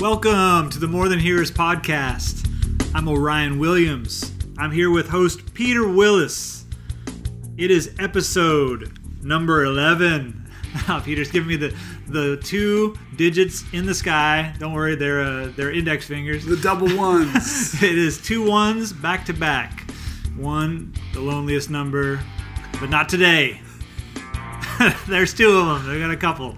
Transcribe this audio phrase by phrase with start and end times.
[0.00, 2.48] Welcome to the More Than Hearers podcast.
[2.94, 4.32] I'm Orion Williams.
[4.56, 6.64] I'm here with host Peter Willis.
[7.58, 10.50] It is episode number 11.
[10.88, 11.76] Now, Peter's giving me the,
[12.08, 14.54] the two digits in the sky.
[14.58, 16.46] Don't worry, they're, uh, they're index fingers.
[16.46, 17.82] The double ones.
[17.82, 19.90] It is two ones back to back.
[20.34, 22.20] One, the loneliest number,
[22.80, 23.60] but not today.
[25.06, 25.92] There's two of them.
[25.92, 26.56] They got a couple.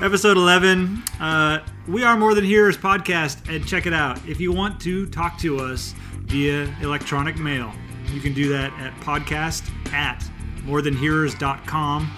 [0.00, 1.02] Episode 11.
[1.20, 4.18] Uh, we are More Than Hearers podcast, and check it out.
[4.28, 7.72] If you want to talk to us via electronic mail,
[8.12, 10.22] you can do that at podcast at
[10.66, 12.10] morethanhearers.com.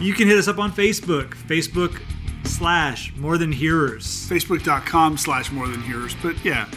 [0.00, 2.00] You can hit us up on Facebook, Facebook
[2.44, 4.28] slash More Than Hearers.
[4.28, 6.14] Facebook.com slash more than hearers.
[6.22, 6.68] But yeah,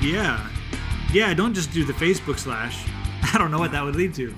[0.00, 0.48] Yeah.
[1.12, 2.84] Yeah, don't just do the Facebook slash.
[3.32, 4.34] I don't know what that would lead to.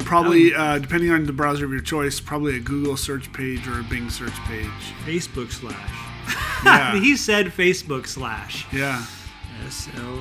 [0.00, 3.80] probably, uh, depending on the browser of your choice, probably a Google search page or
[3.80, 4.70] a Bing search page.
[5.04, 6.05] Facebook slash.
[6.64, 6.98] Yeah.
[6.98, 8.66] he said Facebook slash.
[8.72, 9.04] Yeah.
[9.66, 10.20] S L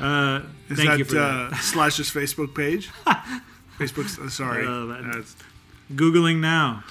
[0.00, 0.04] A.
[0.04, 1.56] Uh, Is thank that, you for uh, that.
[1.62, 2.90] Slash's Facebook page?
[3.78, 4.64] Facebook, uh, sorry.
[4.66, 5.36] That's-
[5.94, 6.84] Googling now.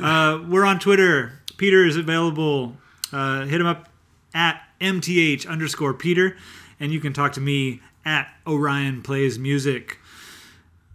[0.00, 1.40] Uh, we're on Twitter.
[1.56, 2.76] Peter is available.
[3.12, 3.88] Uh, hit him up
[4.34, 6.36] at MTH underscore Peter.
[6.80, 9.98] And you can talk to me at Orion Plays Music.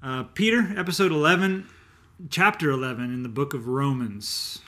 [0.01, 1.67] Uh, Peter, episode 11,
[2.29, 4.59] chapter 11 in the book of Romans.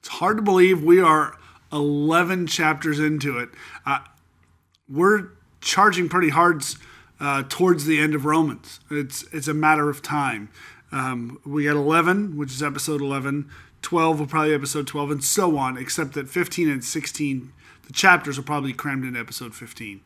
[0.00, 1.36] it's hard to believe we are
[1.76, 3.50] 11 chapters into it.
[3.84, 3.98] Uh,
[4.88, 5.28] we're
[5.60, 6.64] charging pretty hard
[7.20, 8.80] uh, towards the end of Romans.
[8.90, 10.50] It's it's a matter of time.
[10.92, 13.50] Um, we got 11, which is episode 11.
[13.82, 15.76] 12 will probably episode 12, and so on.
[15.76, 17.52] Except that 15 and 16,
[17.86, 20.00] the chapters are probably crammed into episode 15.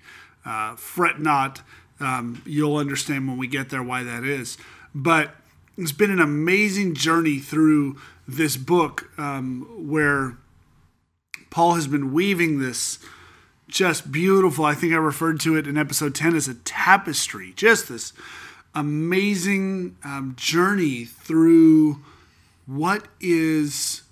[0.45, 1.63] Uh, fret not.
[1.99, 4.57] Um, you'll understand when we get there why that is.
[4.95, 5.35] But
[5.77, 10.37] it's been an amazing journey through this book um, where
[11.51, 12.99] Paul has been weaving this
[13.69, 14.65] just beautiful.
[14.65, 18.13] I think I referred to it in episode 10 as a tapestry, just this
[18.75, 22.03] amazing um, journey through
[22.67, 24.03] what is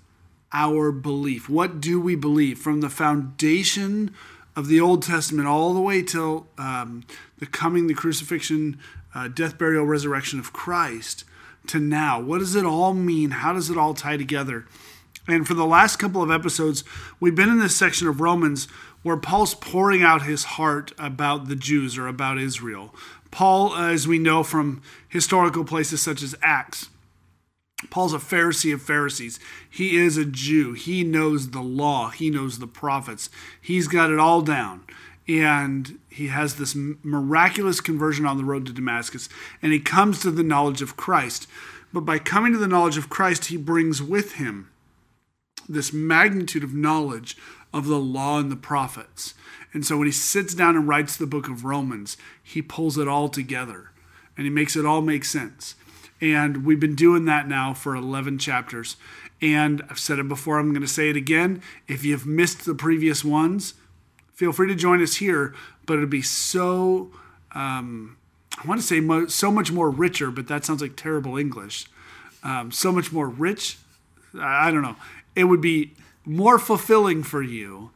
[0.51, 1.49] our belief?
[1.49, 4.13] What do we believe from the foundation
[4.55, 7.03] of the Old Testament all the way till um,
[7.37, 8.79] the coming, the crucifixion,
[9.13, 11.23] uh, death, burial, resurrection of Christ
[11.67, 12.19] to now?
[12.19, 13.31] What does it all mean?
[13.31, 14.65] How does it all tie together?
[15.27, 16.83] And for the last couple of episodes,
[17.19, 18.67] we've been in this section of Romans
[19.03, 22.93] where Paul's pouring out his heart about the Jews or about Israel.
[23.31, 26.89] Paul, uh, as we know from historical places such as Acts,
[27.89, 29.39] Paul's a Pharisee of Pharisees.
[29.69, 30.73] He is a Jew.
[30.73, 32.09] He knows the law.
[32.09, 33.29] He knows the prophets.
[33.61, 34.83] He's got it all down.
[35.29, 39.29] And he has this miraculous conversion on the road to Damascus.
[39.61, 41.47] And he comes to the knowledge of Christ.
[41.93, 44.69] But by coming to the knowledge of Christ, he brings with him
[45.69, 47.37] this magnitude of knowledge
[47.73, 49.35] of the law and the prophets.
[49.71, 53.07] And so when he sits down and writes the book of Romans, he pulls it
[53.07, 53.91] all together
[54.35, 55.75] and he makes it all make sense.
[56.21, 58.97] And we've been doing that now for 11 chapters.
[59.41, 61.61] And I've said it before, I'm going to say it again.
[61.87, 63.75] If you've missed the previous ones,
[64.33, 65.53] feel free to join us here.
[65.85, 67.11] But it'll be so,
[67.53, 68.17] um,
[68.61, 71.85] I want to say mo- so much more richer, but that sounds like terrible English.
[72.43, 73.77] Um, so much more rich.
[74.35, 74.95] I I don't know.
[75.35, 75.93] It would be
[76.25, 77.91] more fulfilling for you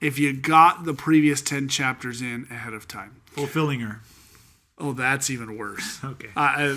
[0.00, 3.20] if you got the previous 10 chapters in ahead of time.
[3.26, 4.00] Fulfilling her.
[4.78, 6.00] Oh, that's even worse.
[6.04, 6.28] Okay.
[6.36, 6.76] Uh,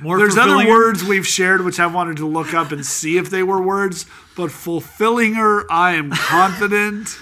[0.00, 3.28] More there's other words we've shared which I wanted to look up and see if
[3.28, 4.06] they were words,
[4.36, 7.18] but fulfilling her, I am confident,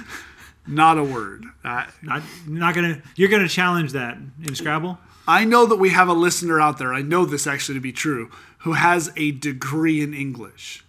[0.66, 1.45] not a word.
[1.65, 3.03] Uh, Not, not gonna.
[3.16, 4.16] You're gonna challenge that
[4.47, 4.99] in Scrabble.
[5.27, 7.93] I know that we have a listener out there, I know this actually to be
[7.93, 10.84] true, who has a degree in English.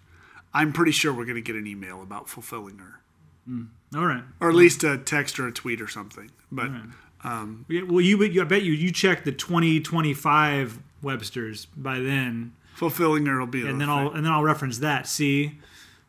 [0.54, 3.00] I'm pretty sure we're going to get an email about fulfilling her,
[3.96, 4.24] All right.
[4.40, 6.32] or at least a text or a tweet or something.
[6.52, 6.72] But
[7.24, 13.26] Yeah, Well, you, you I bet you you check the 2025 Webster's by then, fulfilling
[13.26, 13.62] her will be.
[13.62, 13.98] and then thing.
[13.98, 15.08] I'll and then I'll reference that.
[15.08, 15.60] See,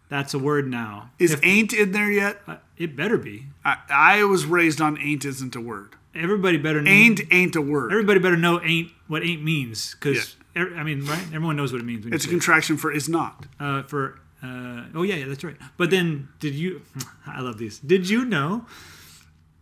[0.09, 1.11] that's a word now.
[1.19, 2.41] is If- ain't in there yet?
[2.47, 3.47] uh, it better be.
[3.65, 5.95] I, I was raised on ain't isn't a word.
[6.15, 6.91] Everybody better know.
[6.91, 7.93] Ain't ain't a word.
[7.93, 11.23] Everybody better know ain't what ain't means because I mean right.
[11.33, 12.05] Everyone knows what it means.
[12.05, 12.35] When It's a say it.
[12.35, 13.47] contraction for is not.
[13.61, 14.19] uh, for.
[14.43, 15.57] Uh, oh yeah, yeah, that's right.
[15.77, 16.83] But then, did you?
[17.27, 17.79] I love these.
[17.79, 18.65] Did you know?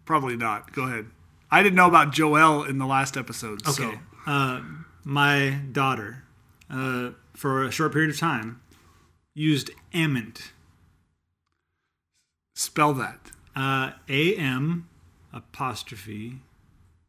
[0.04, 0.72] Probably not.
[0.72, 1.06] Go ahead.
[1.50, 3.66] I didn't know about Joel in the last episode.
[3.66, 3.92] Okay.
[3.94, 4.60] So Uh,
[5.04, 6.22] my daughter,
[6.70, 8.60] uh, for a short period of time,
[9.34, 10.52] used ament.
[12.54, 13.30] spell that.
[13.56, 14.88] Uh, A M
[15.32, 16.26] apostrophe.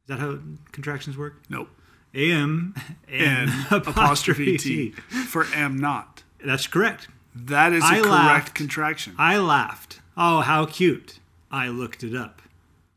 [0.04, 0.40] Is that how
[0.72, 1.42] contractions work?
[1.50, 1.70] Nope.
[2.14, 2.74] A M
[3.08, 6.24] And apostrophe T for am not.
[6.44, 7.08] That's correct.
[7.36, 8.56] That is a I correct laughed.
[8.56, 9.16] contraction.
[9.18, 11.20] I laughed Oh, how cute.
[11.50, 12.42] I looked it up.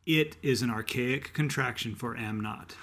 [0.05, 2.75] It is an archaic contraction for am not.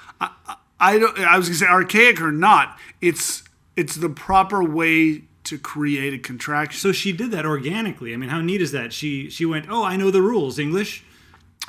[0.80, 1.20] I don't.
[1.20, 2.80] I was gonna say archaic or not.
[3.02, 3.44] It's
[3.76, 6.80] it's the proper way to create a contraction.
[6.80, 8.14] So she did that organically.
[8.14, 8.94] I mean, how neat is that?
[8.94, 11.04] She she went, "Oh, I know the rules, English."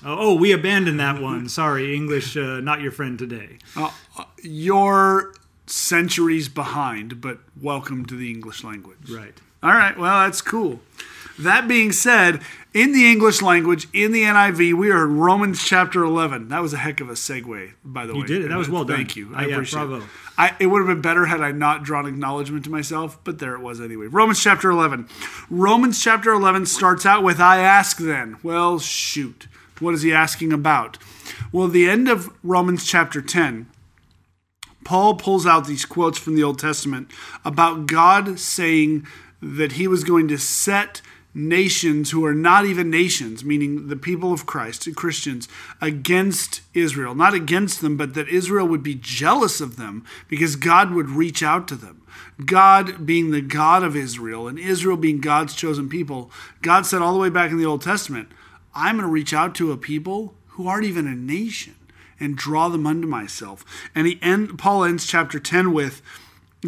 [0.04, 1.48] Oh, oh we abandoned that one.
[1.48, 3.58] Sorry, English, uh, not your friend today.
[3.76, 3.90] Uh,
[4.44, 5.34] you're
[5.66, 9.10] centuries behind, but welcome to the English language.
[9.10, 9.40] Right.
[9.62, 9.96] All right.
[9.98, 10.80] Well, that's cool.
[11.38, 12.40] That being said,
[12.74, 16.48] in the English language, in the NIV, we are in Romans chapter 11.
[16.48, 18.20] That was a heck of a segue, by the way.
[18.20, 18.48] You did it.
[18.48, 18.98] That was well done.
[18.98, 19.30] Thank you.
[19.34, 19.96] I Uh, yeah, appreciate bravo.
[19.98, 20.02] it.
[20.38, 23.54] I, it would have been better had I not drawn acknowledgement to myself, but there
[23.54, 24.06] it was anyway.
[24.06, 25.08] Romans chapter 11.
[25.50, 28.36] Romans chapter 11 starts out with, I ask then.
[28.42, 29.48] Well, shoot.
[29.80, 30.98] What is he asking about?
[31.52, 33.66] Well, the end of Romans chapter 10,
[34.84, 37.10] Paul pulls out these quotes from the Old Testament
[37.44, 39.06] about God saying
[39.40, 41.02] that he was going to set
[41.32, 45.48] nations who are not even nations, meaning the people of Christ, Christians,
[45.80, 47.14] against Israel.
[47.14, 51.42] Not against them, but that Israel would be jealous of them because God would reach
[51.42, 52.02] out to them.
[52.44, 56.30] God being the God of Israel and Israel being God's chosen people,
[56.62, 58.28] God said all the way back in the Old Testament,
[58.74, 61.74] I'm going to reach out to a people who aren't even a nation
[62.18, 63.64] and draw them unto myself.
[63.94, 66.02] And he end, Paul ends chapter 10 with,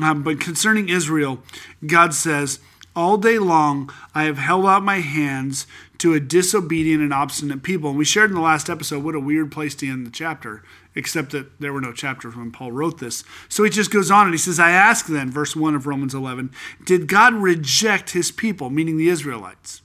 [0.00, 1.42] um, but concerning Israel,
[1.86, 2.60] God says,
[2.94, 5.66] all day long I have held out my hands
[5.98, 7.90] to a disobedient and obstinate people.
[7.90, 10.62] And we shared in the last episode what a weird place to end the chapter,
[10.94, 13.24] except that there were no chapters when Paul wrote this.
[13.48, 16.14] So he just goes on and he says, I ask then, verse 1 of Romans
[16.14, 16.50] 11,
[16.84, 19.82] did God reject his people, meaning the Israelites?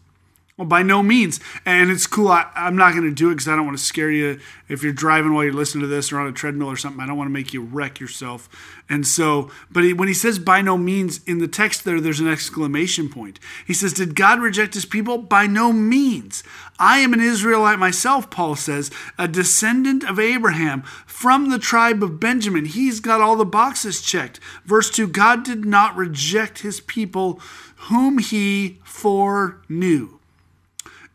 [0.58, 1.40] Well, by no means.
[1.68, 2.30] And it's cool.
[2.30, 4.82] I, I'm not going to do it because I don't want to scare you if
[4.82, 7.00] you're driving while you're listening to this or on a treadmill or something.
[7.00, 8.50] I don't want to make you wreck yourself.
[8.90, 12.20] And so, but he, when he says by no means in the text there, there's
[12.20, 13.40] an exclamation point.
[13.68, 15.20] He says, Did God reject his people?
[15.20, 16.44] By no means.
[16.80, 18.90] I am an Israelite myself, Paul says,
[19.20, 22.66] a descendant of Abraham from the tribe of Benjamin.
[22.66, 24.40] He's got all the boxes checked.
[24.66, 27.40] Verse 2 God did not reject his people
[27.76, 30.17] whom he foreknew.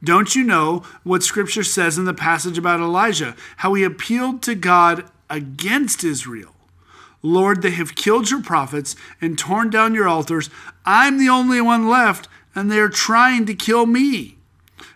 [0.05, 3.37] Don't you know what scripture says in the passage about Elijah?
[3.59, 6.55] How he appealed to God against Israel.
[7.23, 10.51] Lord, they have killed your prophets and torn down your altars.
[10.85, 14.39] I'm the only one left, and they are trying to kill me.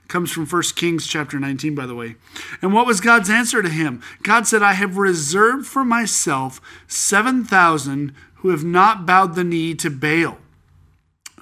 [0.09, 2.17] Comes from 1 Kings chapter 19, by the way.
[2.61, 4.03] And what was God's answer to him?
[4.23, 9.91] God said, I have reserved for myself 7,000 who have not bowed the knee to
[9.91, 10.39] Baal.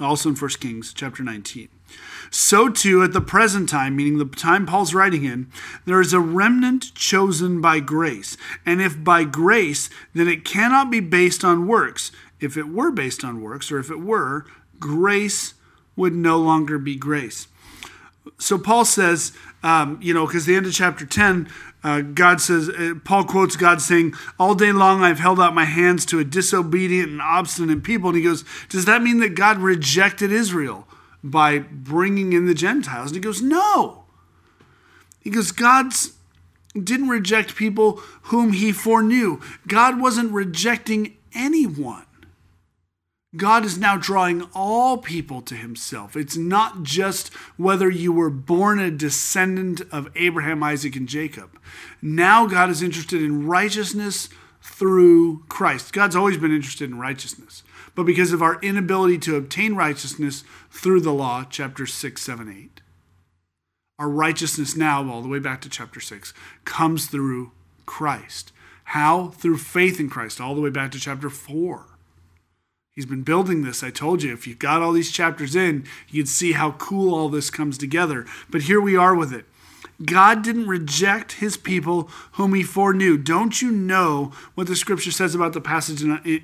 [0.00, 1.68] Also in 1 Kings chapter 19.
[2.30, 5.50] So too, at the present time, meaning the time Paul's writing in,
[5.84, 8.36] there is a remnant chosen by grace.
[8.66, 12.10] And if by grace, then it cannot be based on works.
[12.40, 14.46] If it were based on works, or if it were,
[14.80, 15.54] grace
[15.96, 17.46] would no longer be grace.
[18.38, 19.32] So Paul says,
[19.62, 21.48] um, you know, because the end of chapter 10,
[21.82, 25.66] uh, God says, uh, Paul quotes God saying, All day long I've held out my
[25.66, 28.08] hands to a disobedient and obstinate people.
[28.08, 30.88] And he goes, Does that mean that God rejected Israel?
[31.24, 33.08] By bringing in the Gentiles.
[33.08, 34.04] And he goes, No.
[35.20, 36.12] He goes, God's
[36.80, 39.40] didn't reject people whom he foreknew.
[39.66, 42.04] God wasn't rejecting anyone.
[43.36, 46.16] God is now drawing all people to himself.
[46.16, 51.58] It's not just whether you were born a descendant of Abraham, Isaac, and Jacob.
[52.00, 54.28] Now God is interested in righteousness
[54.62, 55.92] through Christ.
[55.92, 57.63] God's always been interested in righteousness.
[57.94, 62.80] But because of our inability to obtain righteousness through the law, chapter 6, 7, 8,
[63.98, 66.34] our righteousness now, all the way back to chapter 6,
[66.64, 67.52] comes through
[67.86, 68.52] Christ.
[68.84, 69.28] How?
[69.28, 71.86] Through faith in Christ, all the way back to chapter 4.
[72.90, 73.82] He's been building this.
[73.82, 77.28] I told you, if you got all these chapters in, you'd see how cool all
[77.28, 78.24] this comes together.
[78.48, 79.46] But here we are with it.
[80.04, 83.16] God didn't reject his people whom he foreknew.
[83.16, 86.40] Don't you know what the scripture says about the passage in,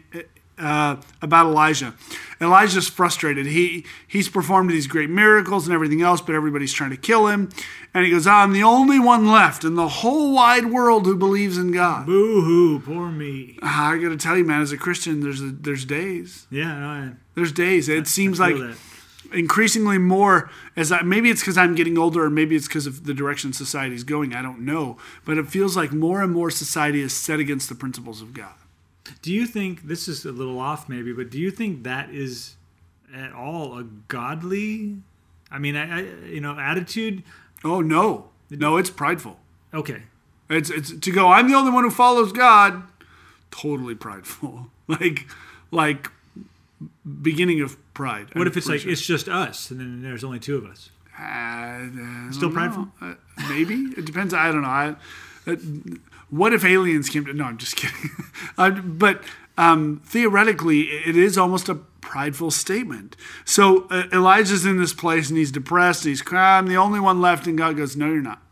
[0.61, 1.95] uh, about Elijah.
[2.41, 3.47] Elijah's frustrated.
[3.47, 7.51] He he's performed these great miracles and everything else, but everybody's trying to kill him.
[7.93, 11.59] And he goes, "I'm the only one left in the whole wide world who believes
[11.59, 13.59] in God." Boo hoo, poor me.
[13.63, 16.47] I got to tell you, man, as a Christian, there's a, there's days.
[16.51, 17.89] Yeah, no, I, There's days.
[17.89, 18.77] It seems I like that.
[19.33, 23.05] increasingly more as I, maybe it's because I'm getting older, or maybe it's because of
[23.05, 24.35] the direction society's going.
[24.35, 27.75] I don't know, but it feels like more and more society is set against the
[27.75, 28.55] principles of God.
[29.23, 32.57] Do you think this is a little off, maybe, but do you think that is
[33.15, 34.97] at all a godly?
[35.51, 37.23] I mean, I, I you know, attitude.
[37.65, 39.39] Oh no, no, it's prideful.
[39.75, 40.03] Okay,
[40.49, 41.29] It's it's to go.
[41.29, 42.83] I'm the only one who follows God.
[43.51, 44.69] Totally prideful.
[44.89, 45.29] Like
[45.71, 46.11] like
[47.23, 48.27] beginning of pride.
[48.35, 48.91] what I'm if it's like sure.
[48.91, 50.91] it's just us, and then there's only two of us?
[51.17, 52.89] Uh, Still prideful?
[53.01, 53.15] Uh,
[53.49, 54.35] maybe it depends.
[54.35, 54.69] I don't know.
[54.69, 54.97] I,
[55.47, 55.55] uh,
[56.31, 57.33] what if aliens came to?
[57.33, 58.11] No, I'm just kidding.
[58.59, 59.23] uh, but
[59.59, 63.17] um, theoretically, it is almost a prideful statement.
[63.45, 66.05] So uh, Elijah's in this place and he's depressed.
[66.05, 66.65] And he's crying.
[66.65, 68.43] I'm the only one left, and God goes, "No, you're not."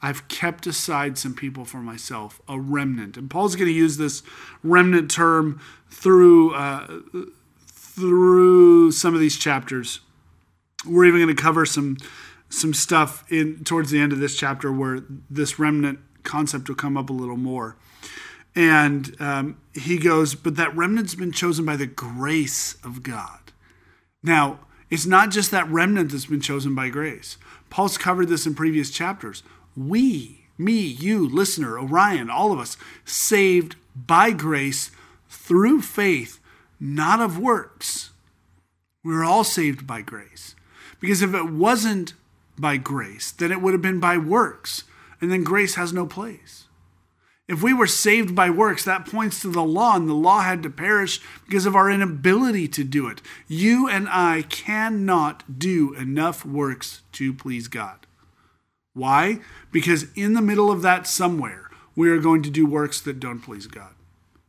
[0.00, 3.16] I've kept aside some people for myself, a remnant.
[3.16, 4.22] And Paul's going to use this
[4.62, 5.60] remnant term
[5.90, 7.00] through uh,
[7.66, 10.00] through some of these chapters.
[10.86, 11.96] We're even going to cover some
[12.50, 15.00] some stuff in towards the end of this chapter where
[15.30, 17.76] this remnant concept will come up a little more.
[18.56, 23.52] And um, he goes, but that remnant's been chosen by the grace of God.
[24.22, 27.36] Now, it's not just that remnant that's been chosen by grace.
[27.68, 29.42] Paul's covered this in previous chapters.
[29.76, 34.92] We, me, you, listener, Orion, all of us, saved by grace
[35.28, 36.38] through faith,
[36.78, 38.10] not of works.
[39.02, 40.54] We're all saved by grace.
[41.00, 42.14] Because if it wasn't
[42.58, 44.84] by grace, then it would have been by works.
[45.24, 46.66] And then grace has no place.
[47.48, 50.62] If we were saved by works, that points to the law, and the law had
[50.64, 53.22] to perish because of our inability to do it.
[53.48, 58.06] You and I cannot do enough works to please God.
[58.92, 59.40] Why?
[59.72, 63.40] Because in the middle of that somewhere, we are going to do works that don't
[63.40, 63.94] please God.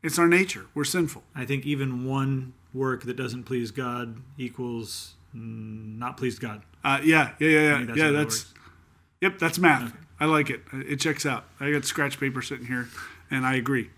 [0.04, 0.66] It's our nature.
[0.74, 1.24] We're sinful.
[1.34, 6.64] I think even one work that doesn't please God equals not pleased God.
[6.84, 7.86] Uh, yeah, yeah, yeah, yeah.
[7.86, 8.54] that's yeah, that's.
[9.22, 9.94] Yep, that's math.
[10.20, 10.62] I like it.
[10.72, 11.46] It checks out.
[11.60, 12.88] I got scratch paper sitting here,
[13.30, 13.90] and I agree.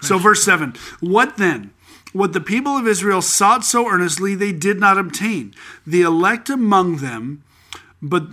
[0.00, 1.72] So, verse 7 What then?
[2.12, 5.54] What the people of Israel sought so earnestly, they did not obtain.
[5.86, 7.42] The elect among them,
[8.00, 8.28] but.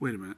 [0.00, 0.36] Wait a minute.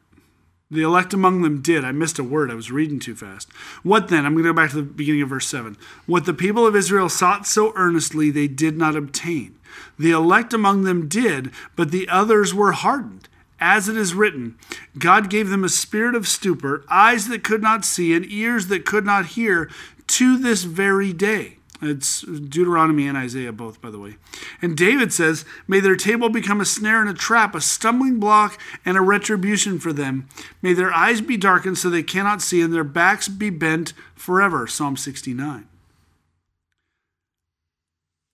[0.73, 1.85] The elect among them did.
[1.85, 2.50] I missed a word.
[2.50, 3.52] I was reading too fast.
[3.82, 4.25] What then?
[4.25, 5.76] I'm going to go back to the beginning of verse 7.
[6.06, 9.59] What the people of Israel sought so earnestly, they did not obtain.
[9.99, 13.28] The elect among them did, but the others were hardened.
[13.64, 14.57] As it is written,
[14.99, 18.85] God gave them a spirit of stupor, eyes that could not see, and ears that
[18.85, 19.71] could not hear,
[20.09, 21.59] to this very day.
[21.81, 24.16] It's Deuteronomy and Isaiah, both, by the way.
[24.61, 28.61] And David says, May their table become a snare and a trap, a stumbling block
[28.85, 30.28] and a retribution for them.
[30.61, 34.66] May their eyes be darkened so they cannot see, and their backs be bent forever.
[34.66, 35.69] Psalm 69.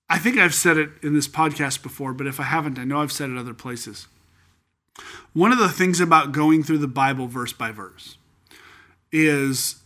[0.09, 3.03] I think I've said it in this podcast before, but if I haven't, I know
[3.03, 4.09] I've said it other places.
[5.33, 8.17] One of the things about going through the Bible verse by verse
[9.13, 9.77] is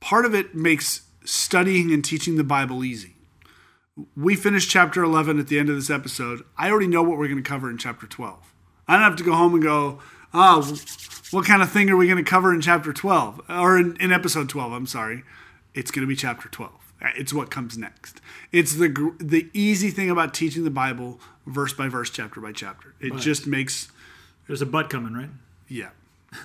[0.00, 3.16] part of it makes studying and teaching the Bible easy.
[4.16, 6.42] We finished chapter 11 at the end of this episode.
[6.56, 8.52] I already know what we're going to cover in chapter 12.
[8.88, 10.00] I don't have to go home and go,
[10.32, 10.76] oh,
[11.30, 13.42] what kind of thing are we going to cover in chapter 12?
[13.48, 15.24] Or in, in episode 12, I'm sorry.
[15.74, 16.72] It's going to be chapter 12.
[17.16, 18.20] It's what comes next.
[18.52, 22.94] It's the the easy thing about teaching the Bible verse by verse, chapter by chapter.
[23.00, 23.90] It But- just makes
[24.52, 25.30] There's a butt coming, right?
[25.66, 25.92] yeah.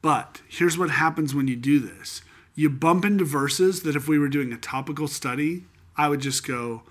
[0.00, 2.22] But here's what happens when you do this
[2.54, 5.64] you bump into verses that if we were doing a topical study,
[5.98, 6.84] I would just go,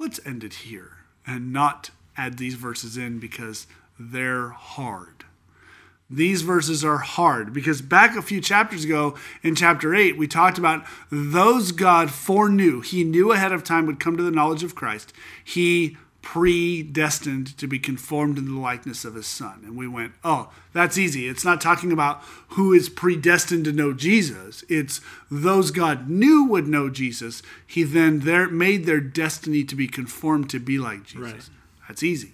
[0.00, 5.24] let's end it here and not add these verses in because they're hard.
[6.10, 10.58] These verses are hard because back a few chapters ago in chapter 8, we talked
[10.58, 12.80] about those God foreknew.
[12.80, 15.12] He knew ahead of time would come to the knowledge of Christ.
[15.44, 19.60] He predestined to be conformed into the likeness of his son.
[19.62, 21.28] And we went, oh, that's easy.
[21.28, 24.64] It's not talking about who is predestined to know Jesus.
[24.70, 27.42] It's those God knew would know Jesus.
[27.66, 31.20] He then there made their destiny to be conformed to be like Jesus.
[31.20, 31.50] Right.
[31.86, 32.32] That's easy.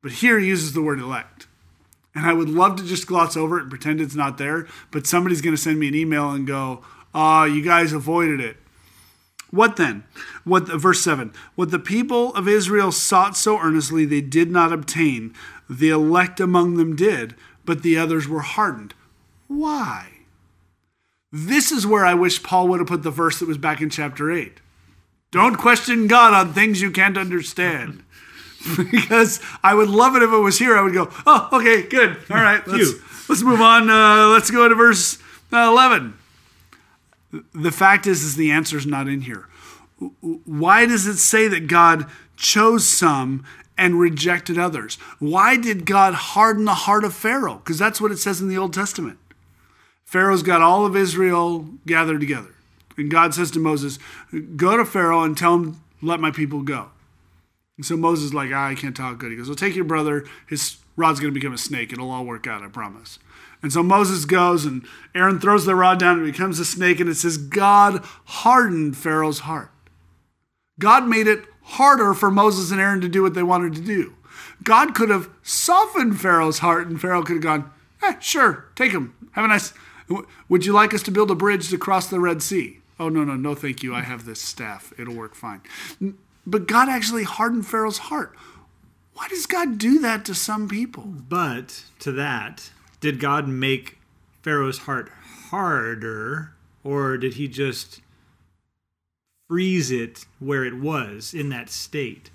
[0.00, 1.48] But here he uses the word elect.
[2.14, 5.04] And I would love to just gloss over it and pretend it's not there, but
[5.04, 8.56] somebody's going to send me an email and go, ah, you guys avoided it.
[9.54, 10.02] What then?
[10.42, 11.32] What verse 7.
[11.54, 15.32] What the people of Israel sought so earnestly they did not obtain.
[15.70, 18.94] The elect among them did, but the others were hardened.
[19.46, 20.08] Why?
[21.30, 23.90] This is where I wish Paul would have put the verse that was back in
[23.90, 24.60] chapter 8.
[25.30, 28.02] Don't question God on things you can't understand.
[28.90, 30.76] because I would love it if it was here.
[30.76, 32.16] I would go, oh, okay, good.
[32.28, 33.88] All right, let's, let's move on.
[33.88, 35.18] Uh, let's go to verse
[35.52, 36.18] uh, 11
[37.52, 39.48] the fact is is the answer is not in here.
[40.20, 43.44] Why does it say that god chose some
[43.78, 44.96] and rejected others?
[45.18, 47.56] Why did god harden the heart of pharaoh?
[47.56, 49.18] Because that's what it says in the old testament.
[50.04, 52.54] Pharaoh's got all of israel gathered together.
[52.96, 53.98] And god says to moses
[54.56, 56.90] go to pharaoh and tell him let my people go.
[57.76, 59.30] And so moses is like ah, i can't talk good.
[59.30, 60.24] He goes well take your brother.
[60.48, 61.92] His rod's going to become a snake.
[61.92, 63.18] It'll all work out i promise
[63.64, 67.00] and so Moses goes, and Aaron throws the rod down, and it becomes a snake.
[67.00, 69.70] And it says, God hardened Pharaoh's heart.
[70.78, 74.12] God made it harder for Moses and Aaron to do what they wanted to do.
[74.62, 77.70] God could have softened Pharaoh's heart, and Pharaoh could have gone,
[78.02, 79.14] eh, sure, take him.
[79.32, 79.72] Have a nice.
[80.50, 82.80] Would you like us to build a bridge to cross the Red Sea?
[83.00, 83.94] Oh, no, no, no, thank you.
[83.94, 84.92] I have this staff.
[84.98, 85.62] It'll work fine.
[86.46, 88.36] But God actually hardened Pharaoh's heart.
[89.14, 91.04] Why does God do that to some people?
[91.04, 92.68] But to that,
[93.04, 93.98] did God make
[94.42, 95.10] Pharaoh's heart
[95.50, 98.00] harder, or did he just
[99.46, 102.30] freeze it where it was in that state?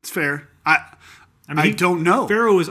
[0.00, 0.48] It's fair.
[0.66, 0.78] I
[1.48, 2.26] I mean, I he- don't know.
[2.26, 2.68] Pharaoh was.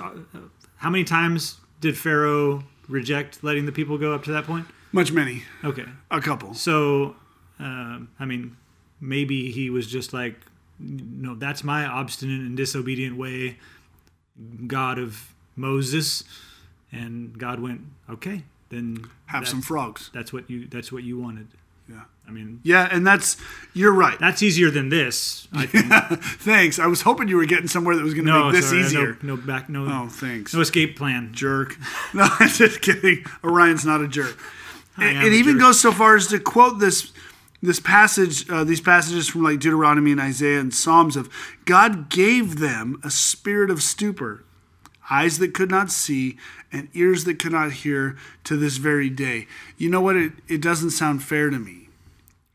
[0.75, 4.67] How many times did Pharaoh reject letting the people go up to that point?
[4.91, 5.43] Much many.
[5.63, 5.85] Okay.
[6.09, 6.53] A couple.
[6.53, 7.15] So,
[7.59, 8.57] um, I mean,
[8.99, 10.35] maybe he was just like,
[10.79, 13.57] no, that's my obstinate and disobedient way,
[14.67, 16.25] God of Moses,
[16.91, 20.09] and God went, okay, then Have some frogs.
[20.13, 20.67] That's what you.
[20.67, 21.47] That's what you wanted.
[21.89, 22.03] Yeah.
[22.27, 23.35] I mean, Yeah, and that's
[23.73, 24.17] you're right.
[24.19, 25.47] that's easier than this.
[25.51, 25.87] I think.
[26.23, 26.79] Thanks.
[26.79, 28.81] I was hoping you were getting somewhere that was going to no, make this sorry,
[28.81, 29.17] easier.
[29.21, 29.67] No, no back.
[29.69, 29.85] No.
[29.85, 30.53] Oh, thanks.
[30.53, 31.31] No escape plan.
[31.33, 31.75] jerk.
[32.13, 33.25] No, I'm just kidding.
[33.43, 34.37] Orion's not a jerk.
[34.97, 35.61] I It, it a even jerk.
[35.61, 37.11] goes so far as to quote this
[37.63, 41.29] this passage, uh, these passages from like Deuteronomy and Isaiah and Psalms of
[41.65, 44.43] God gave them a spirit of stupor,
[45.09, 46.37] eyes that could not see
[46.71, 49.47] and ears that could not hear to this very day.
[49.77, 50.15] You know what?
[50.15, 51.89] It, it doesn't sound fair to me.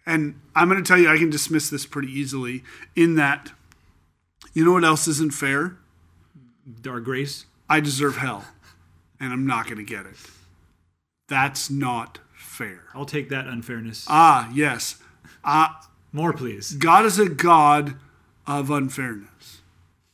[0.07, 2.63] And I'm going to tell you, I can dismiss this pretty easily
[2.95, 3.51] in that,
[4.55, 5.77] you know what else isn't fair?
[6.87, 7.47] Our grace.
[7.69, 8.45] I deserve hell,
[9.19, 10.17] and I'm not going to get it.
[11.29, 12.85] That's not fair.
[12.95, 14.07] I'll take that unfairness.
[14.09, 14.99] Ah, yes.
[15.45, 16.73] Ah, More, please.
[16.75, 17.97] God is a God
[18.47, 19.61] of unfairness.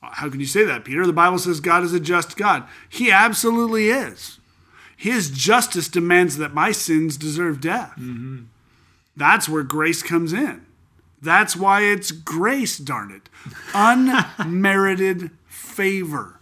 [0.03, 1.07] How can you say that, Peter?
[1.07, 2.65] The Bible says God is a just God.
[2.89, 4.41] He absolutely is.
[4.97, 7.95] His justice demands that my sins deserve death.
[7.99, 8.43] Mm-hmm.
[9.17, 10.67] That's where grace comes in.
[11.21, 13.29] That's why it's grace, darn it.
[13.75, 16.41] Unmerited favor.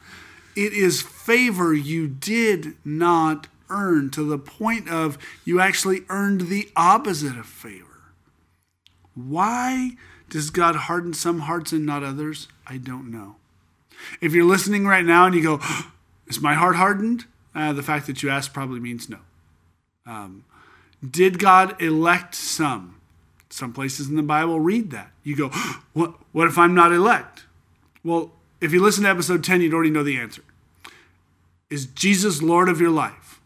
[0.57, 6.71] It is favor you did not earn to the point of you actually earned the
[6.77, 7.87] opposite of favor.
[9.15, 9.93] Why
[10.29, 12.49] does God harden some hearts and not others?
[12.67, 13.37] I don't know.
[14.21, 15.61] If you're listening right now and you go,
[16.31, 17.25] Is my heart hardened?
[17.55, 19.19] Uh, the fact that you asked probably means no.
[20.07, 20.45] Um,
[21.09, 23.01] did God elect some?
[23.51, 25.11] Some places in the Bible read that.
[25.25, 25.49] You go,
[25.93, 27.47] what, what if I'm not elect?
[28.05, 30.43] Well, if you listen to episode 10, you'd already know the answer.
[31.69, 33.41] Is Jesus Lord of your life?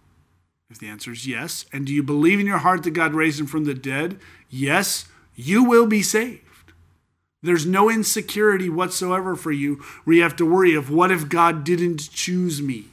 [0.69, 3.41] If the answer is yes, and do you believe in your heart that God raised
[3.41, 4.19] him from the dead?
[4.51, 6.43] Yes, you will be saved.
[7.45, 11.63] There's no insecurity whatsoever for you where you have to worry of what if God
[11.63, 12.87] didn't choose me?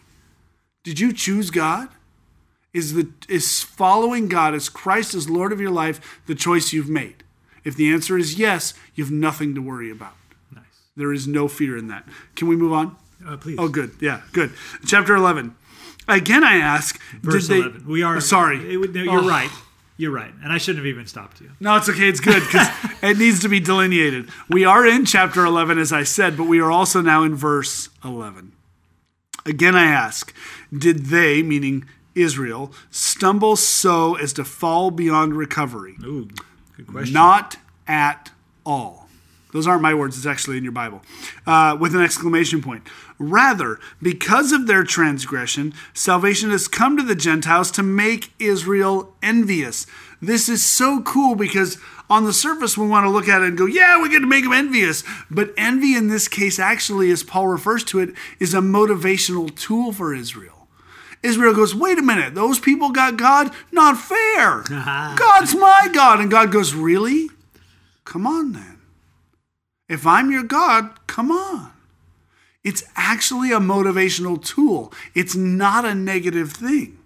[0.83, 1.87] Did you choose God?
[2.73, 6.89] Is the is following God as Christ as Lord of your life the choice you've
[6.89, 7.23] made?
[7.63, 10.15] If the answer is yes, you have nothing to worry about.
[10.53, 10.63] Nice.
[10.97, 12.05] There is no fear in that.
[12.35, 12.95] Can we move on?
[13.25, 13.57] Uh, please.
[13.59, 13.91] Oh, good.
[14.01, 14.51] Yeah, good.
[14.85, 15.55] Chapter 11.
[16.07, 17.61] Again, I ask, Verse did they?
[17.61, 17.87] 11.
[17.87, 18.57] We are sorry.
[18.73, 19.27] It, no, you're Oh.
[19.29, 19.51] right.
[19.97, 20.33] You're right.
[20.43, 21.51] And I shouldn't have even stopped you.
[21.59, 22.07] No, it's okay.
[22.07, 22.67] It's good because
[23.03, 24.29] it needs to be delineated.
[24.49, 27.89] We are in chapter 11, as I said, but we are also now in verse
[28.03, 28.53] 11.
[29.45, 30.33] Again, I ask,
[30.75, 35.95] did they, meaning Israel, stumble so as to fall beyond recovery?
[36.03, 36.29] Ooh,
[36.77, 37.13] good question.
[37.13, 38.31] Not at
[38.65, 39.00] all.
[39.53, 41.01] Those aren't my words, it's actually in your Bible.
[41.45, 42.83] Uh, with an exclamation point.
[43.19, 49.85] Rather, because of their transgression, salvation has come to the Gentiles to make Israel envious.
[50.21, 51.77] This is so cool because
[52.09, 54.27] on the surface we want to look at it and go, yeah, we get to
[54.27, 55.03] make them envious.
[55.29, 59.91] But envy in this case, actually, as Paul refers to it, is a motivational tool
[59.91, 60.67] for Israel.
[61.23, 63.51] Israel goes, wait a minute, those people got God?
[63.71, 64.63] Not fair.
[65.15, 66.19] God's my God.
[66.19, 67.29] And God goes, really?
[68.05, 68.70] Come on then.
[69.91, 71.73] If I'm your God, come on.
[72.63, 76.97] It's actually a motivational tool, it's not a negative thing.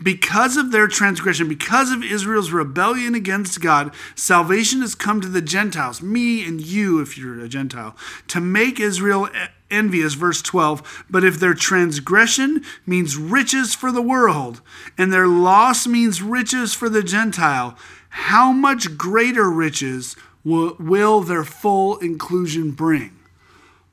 [0.00, 5.42] Because of their transgression, because of Israel's rebellion against God, salvation has come to the
[5.42, 7.96] Gentiles, me and you, if you're a Gentile,
[8.28, 9.28] to make Israel
[9.68, 10.14] envious.
[10.14, 11.04] Verse 12.
[11.10, 14.60] But if their transgression means riches for the world,
[14.96, 17.76] and their loss means riches for the Gentile,
[18.10, 20.16] how much greater riches
[20.48, 23.18] will, will their full inclusion bring?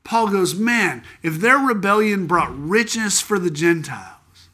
[0.03, 4.49] Paul goes, Man, if their rebellion brought richness for the Gentiles,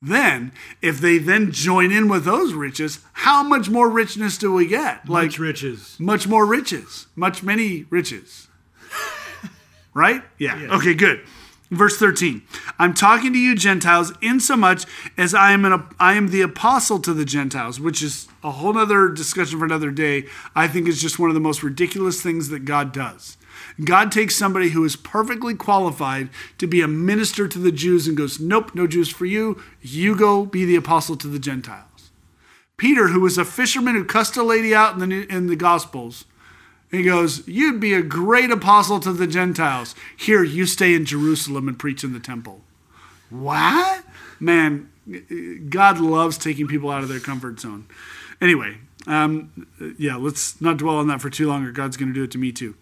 [0.00, 4.66] then if they then join in with those riches, how much more richness do we
[4.66, 5.06] get?
[5.06, 5.96] Much riches.
[5.98, 8.48] much more riches, much many riches.
[9.94, 10.22] right?
[10.38, 10.58] Yeah.
[10.58, 10.76] Yeah.
[10.76, 11.24] Okay, good.
[11.70, 12.42] Verse 13,
[12.78, 14.86] I'm talking to you Gentiles insomuch
[15.18, 18.78] as I am an I am the apostle to the Gentiles, which is a whole
[18.78, 20.24] other discussion for another day.
[20.56, 23.36] I think is just one of the most ridiculous things that God does.
[23.84, 28.16] God takes somebody who is perfectly qualified to be a minister to the Jews and
[28.16, 29.62] goes, Nope, no Jews for you.
[29.82, 32.10] You go be the apostle to the Gentiles.
[32.78, 36.24] Peter, who was a fisherman who cussed a lady out in the, in the Gospels,
[36.90, 39.94] he goes, You'd be a great apostle to the Gentiles.
[40.16, 42.62] Here, you stay in Jerusalem and preach in the temple.
[43.30, 44.04] What?
[44.40, 44.90] Man,
[45.68, 47.86] God loves taking people out of their comfort zone.
[48.40, 49.66] Anyway, um,
[49.98, 52.30] yeah, let's not dwell on that for too long, or God's going to do it
[52.32, 52.74] to me too.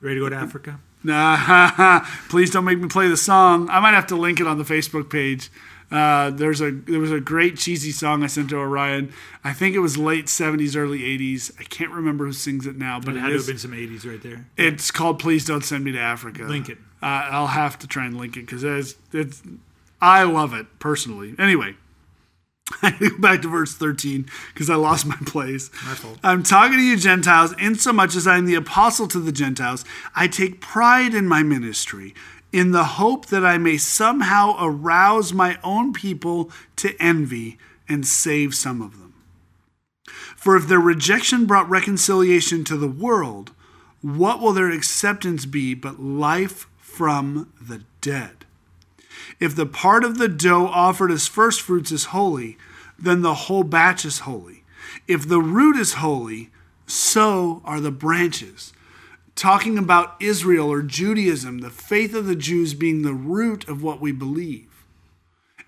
[0.00, 0.80] Ready to go to Africa?
[1.02, 3.68] Nah, please don't make me play the song.
[3.70, 5.50] I might have to link it on the Facebook page.
[5.90, 9.12] Uh, there's a there was a great cheesy song I sent to Orion.
[9.42, 11.50] I think it was late '70s, early '80s.
[11.58, 13.72] I can't remember who sings it now, but It it had to have been some
[13.72, 14.46] 80s right there.
[14.56, 16.78] it's called "Please Don't Send Me to Africa." Link it.
[17.02, 19.42] Uh, I'll have to try and link it because it's, it's
[20.00, 21.34] I love it personally.
[21.38, 21.74] Anyway,
[22.82, 25.70] I go back to verse 13 because I lost my place.
[25.84, 26.18] My fault.
[26.22, 29.84] I'm talking to you Gentiles, insomuch as I am the apostle to the Gentiles.
[30.14, 32.14] I take pride in my ministry,
[32.52, 37.58] in the hope that I may somehow arouse my own people to envy
[37.88, 39.14] and save some of them.
[40.36, 43.52] For if their rejection brought reconciliation to the world,
[44.02, 48.46] what will their acceptance be but life from the dead?
[49.38, 52.56] If the part of the dough offered as first fruits is holy,
[52.98, 54.64] then the whole batch is holy.
[55.06, 56.50] If the root is holy,
[56.86, 58.72] so are the branches.
[59.34, 64.00] Talking about Israel or Judaism, the faith of the Jews being the root of what
[64.00, 64.84] we believe.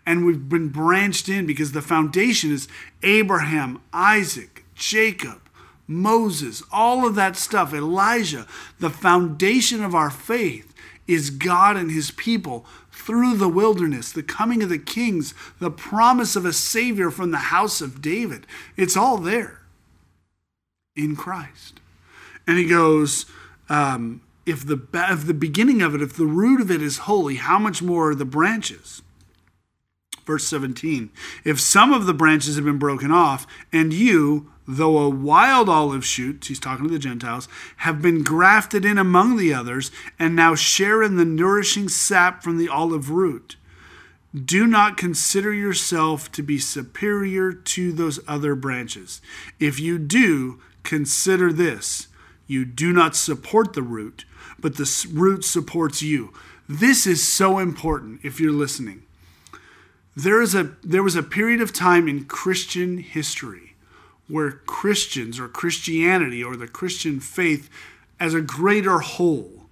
[0.04, 2.68] And we've been branched in because the foundation is
[3.02, 5.40] Abraham, Isaac, Jacob,
[5.86, 8.46] Moses, all of that stuff, Elijah.
[8.80, 10.74] The foundation of our faith
[11.06, 16.36] is God and his people through the wilderness, the coming of the kings, the promise
[16.36, 18.46] of a Savior from the house of David.
[18.76, 19.62] It's all there
[20.94, 21.80] in Christ.
[22.46, 23.26] And he goes,
[23.72, 27.36] um, if the if the beginning of it, if the root of it is holy,
[27.36, 29.00] how much more are the branches?
[30.26, 31.10] Verse 17
[31.44, 36.04] If some of the branches have been broken off, and you, though a wild olive
[36.04, 40.54] shoot, he's talking to the Gentiles, have been grafted in among the others, and now
[40.54, 43.56] share in the nourishing sap from the olive root,
[44.34, 49.22] do not consider yourself to be superior to those other branches.
[49.58, 52.08] If you do, consider this
[52.52, 54.24] you do not support the root,
[54.58, 56.32] but the root supports you.
[56.68, 59.02] This is so important if you're listening.
[60.14, 63.74] There, is a, there was a period of time in Christian history
[64.28, 67.68] where Christians or Christianity or the Christian faith
[68.20, 69.66] as a greater whole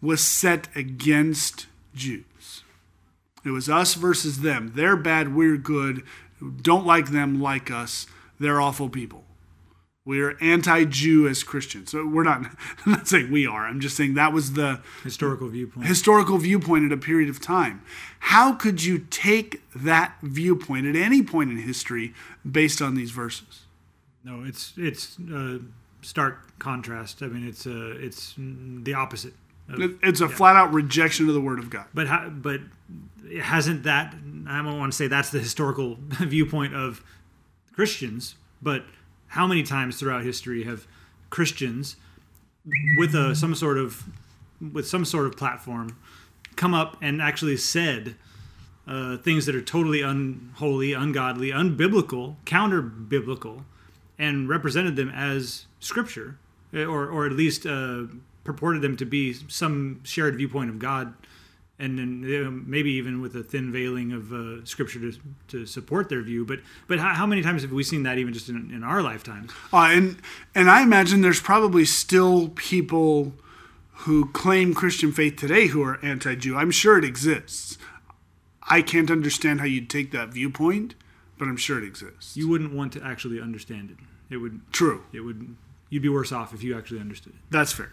[0.00, 2.62] was set against Jews.
[3.44, 4.72] It was us versus them.
[4.74, 6.02] They're bad, we're good.
[6.62, 8.06] Don't like them, like us.
[8.40, 9.24] They're awful people.
[10.04, 11.92] We're anti-Jew as Christians.
[11.92, 12.40] So we're not.
[12.86, 13.66] I'm not saying we are.
[13.66, 15.86] I'm just saying that was the Historical viewpoint.
[15.86, 17.82] historical viewpoint at a period of time.
[18.18, 22.14] How could you take that viewpoint at any point in history
[22.50, 23.60] based on these verses?
[24.24, 25.58] No, it's it's uh,
[26.00, 27.22] stark contrast.
[27.22, 29.34] I mean, it's uh, it's the opposite.
[29.68, 31.86] of- It's a flat-out rejection of the Word of God.
[31.94, 32.60] but how, but
[33.40, 34.14] hasn't that?
[34.48, 37.04] I don't want to say that's the historical viewpoint of
[37.72, 38.84] Christians, but
[39.32, 40.86] how many times throughout history have
[41.30, 41.96] Christians,
[42.98, 44.04] with a some sort of
[44.60, 45.96] with some sort of platform,
[46.54, 48.14] come up and actually said
[48.86, 53.64] uh, things that are totally unholy, ungodly, unbiblical, counter biblical,
[54.18, 56.38] and represented them as scripture,
[56.74, 58.02] eh, or or at least uh,
[58.44, 61.14] purported them to be some shared viewpoint of God,
[61.82, 65.18] and then maybe even with a thin veiling of uh, scripture to,
[65.48, 66.44] to support their view.
[66.44, 69.02] But but how, how many times have we seen that even just in, in our
[69.02, 69.50] lifetimes?
[69.72, 70.16] Uh, and
[70.54, 73.34] and I imagine there's probably still people
[74.06, 76.56] who claim Christian faith today who are anti-Jew.
[76.56, 77.78] I'm sure it exists.
[78.62, 80.94] I can't understand how you'd take that viewpoint,
[81.36, 82.36] but I'm sure it exists.
[82.36, 83.96] You wouldn't want to actually understand it.
[84.32, 85.02] It would True.
[85.12, 85.56] it would
[85.90, 87.40] you'd be worse off if you actually understood it.
[87.50, 87.92] That's fair.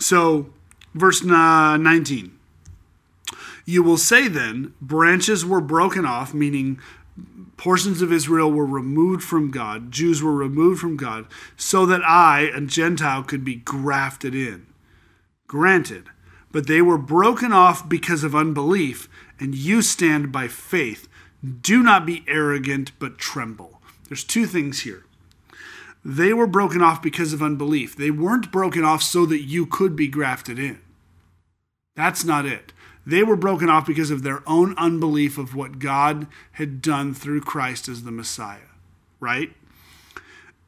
[0.00, 0.52] So,
[0.94, 2.40] verse uh, 19.
[3.64, 6.80] You will say then, branches were broken off, meaning
[7.56, 12.50] portions of Israel were removed from God, Jews were removed from God, so that I,
[12.54, 14.66] a Gentile, could be grafted in.
[15.46, 16.08] Granted,
[16.50, 21.08] but they were broken off because of unbelief, and you stand by faith.
[21.60, 23.80] Do not be arrogant, but tremble.
[24.08, 25.04] There's two things here.
[26.04, 27.96] They were broken off because of unbelief.
[27.96, 30.80] They weren't broken off so that you could be grafted in.
[31.94, 32.71] That's not it.
[33.04, 37.40] They were broken off because of their own unbelief of what God had done through
[37.40, 38.58] Christ as the Messiah,
[39.18, 39.52] right?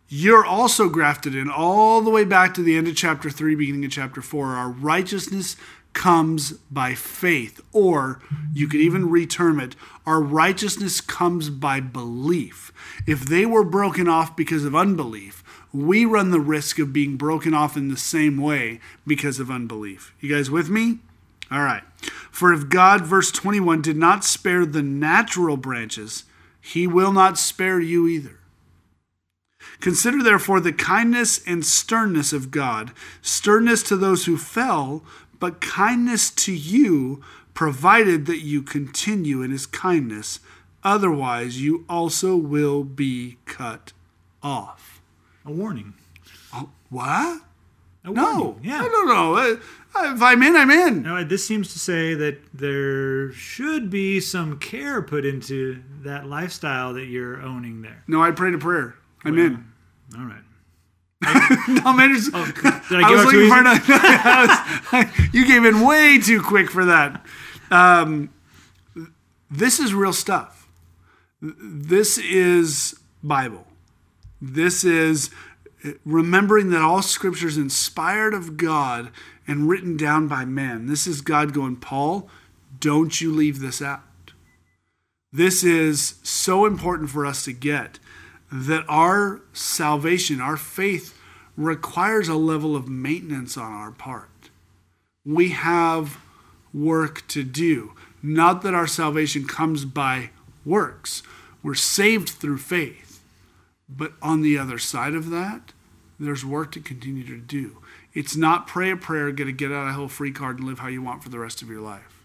[0.08, 3.84] You're also grafted in all the way back to the end of chapter 3, beginning
[3.84, 4.48] of chapter 4.
[4.48, 5.56] Our righteousness
[5.92, 8.20] comes by faith, or
[8.52, 12.72] you could even reterm it, our righteousness comes by belief.
[13.06, 15.42] If they were broken off because of unbelief,
[15.72, 20.14] we run the risk of being broken off in the same way because of unbelief.
[20.20, 20.98] You guys with me?
[21.54, 21.84] All right.
[22.32, 26.24] For if God, verse 21, did not spare the natural branches,
[26.60, 28.40] he will not spare you either.
[29.78, 35.04] Consider therefore the kindness and sternness of God, sternness to those who fell,
[35.38, 37.22] but kindness to you,
[37.54, 40.40] provided that you continue in his kindness.
[40.82, 43.92] Otherwise, you also will be cut
[44.42, 45.00] off.
[45.44, 45.94] A warning.
[46.52, 47.42] Oh, what?
[48.04, 48.58] A No.
[48.62, 48.80] Yeah.
[48.82, 49.36] I don't know.
[49.96, 51.02] If I'm in, I'm in.
[51.02, 56.92] Now, this seems to say that there should be some care put into that lifestyle
[56.94, 58.02] that you're owning there.
[58.08, 58.94] No, I prayed a prayer.
[59.24, 59.64] I'm in.
[60.18, 60.40] All right.
[61.68, 62.36] No, man, just- Did
[63.02, 66.84] I I was looking for an, I was- you gave in way too quick for
[66.84, 67.24] that.
[67.70, 68.30] Um,
[69.50, 70.68] this is real stuff.
[71.40, 73.66] This is Bible.
[74.42, 75.30] This is
[76.04, 79.10] remembering that all scripture is inspired of God
[79.46, 80.86] and written down by man.
[80.86, 82.28] This is God going, Paul,
[82.80, 84.02] don't you leave this out.
[85.32, 87.98] This is so important for us to get
[88.52, 91.18] that our salvation, our faith,
[91.56, 94.50] requires a level of maintenance on our part.
[95.24, 96.18] We have
[96.72, 97.92] work to do.
[98.22, 100.30] Not that our salvation comes by
[100.64, 101.22] works,
[101.62, 103.22] we're saved through faith.
[103.88, 105.73] But on the other side of that,
[106.18, 107.78] there's work to continue to do.
[108.12, 110.78] It's not pray a prayer, get a get out of hell free card, and live
[110.78, 112.22] how you want for the rest of your life.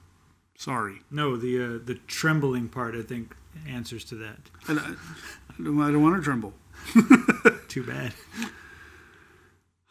[0.58, 1.02] Sorry.
[1.10, 3.36] No, the uh, the trembling part I think
[3.68, 4.38] answers to that.
[4.68, 6.54] I I don't, I don't want to tremble.
[7.68, 8.14] Too bad.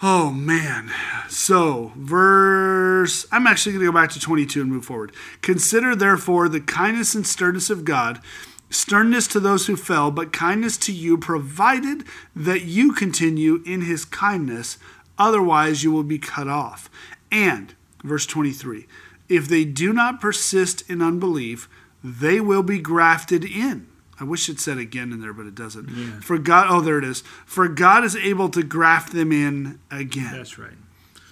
[0.00, 0.90] Oh man.
[1.28, 5.12] So, verse I'm actually going to go back to 22 and move forward.
[5.42, 8.20] Consider therefore the kindness and sternness of God,
[8.70, 12.04] sternness to those who fell, but kindness to you provided
[12.34, 14.78] that you continue in his kindness,
[15.18, 16.90] otherwise you will be cut off.
[17.30, 18.86] And verse 23,
[19.28, 21.68] if they do not persist in unbelief,
[22.02, 23.86] they will be grafted in.
[24.20, 25.88] I wish it said again in there, but it doesn't.
[25.90, 26.20] Yeah.
[26.20, 27.22] For God, oh, there it is.
[27.46, 30.32] For God is able to graft them in again.
[30.32, 30.72] That's right.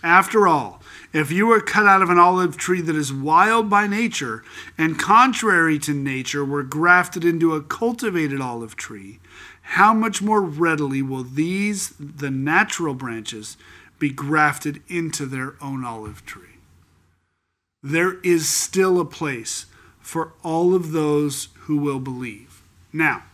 [0.06, 0.80] After all,
[1.12, 4.44] if you were cut out of an olive tree that is wild by nature
[4.78, 9.18] and contrary to nature were grafted into a cultivated olive tree,
[9.62, 13.56] how much more readily will these, the natural branches,
[13.98, 16.60] be grafted into their own olive tree?
[17.82, 19.66] There is still a place
[19.98, 22.62] for all of those who will believe.
[22.92, 23.24] Now,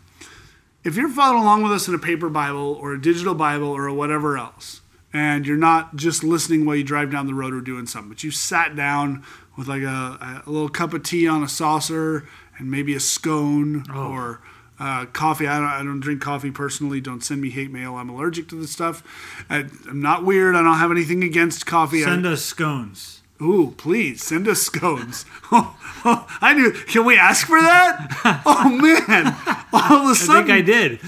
[0.85, 3.93] if you're following along with us in a paper Bible or a digital Bible or
[3.93, 4.81] whatever else,
[5.13, 8.25] and you're not just listening while you drive down the road or doing something, but
[8.25, 9.23] you sat down
[9.57, 12.27] with like a, a little cup of tea on a saucer
[12.59, 14.11] and maybe a scone Oh.
[14.13, 14.41] or
[14.81, 15.47] uh, coffee.
[15.47, 17.01] I don't, I don't drink coffee personally.
[17.01, 17.95] Don't send me hate mail.
[17.97, 19.03] I'm allergic to this stuff.
[19.49, 20.57] I, I'm not weird.
[20.57, 22.03] I don't have anything against coffee.
[22.03, 23.22] I- Send us scones.
[23.43, 25.25] Ooh, please send us scones.
[25.51, 26.73] Oh, oh, I knew.
[26.73, 28.09] Can we ask for that?
[28.47, 29.35] Oh man!
[29.73, 31.01] All of a sudden, I think I did.